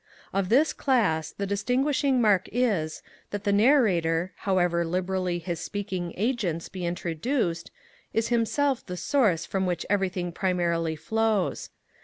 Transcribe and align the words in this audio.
Of 0.33 0.49
this 0.49 0.73
Class, 0.73 1.29
the 1.31 1.45
distinguishing 1.45 2.19
mark 2.19 2.49
is, 2.51 3.03
that 3.29 3.43
the 3.43 3.53
Narrator, 3.53 4.31
however 4.37 4.83
liberally 4.83 5.37
his 5.37 5.59
speaking 5.59 6.15
agents 6.17 6.69
be 6.69 6.87
introduced, 6.87 7.69
is 8.11 8.29
himself 8.29 8.83
the 8.83 8.97
source 8.97 9.45
from 9.45 9.67
which 9.67 9.85
everything 9.91 10.31
primarily 10.31 10.95
flows. 10.95 11.69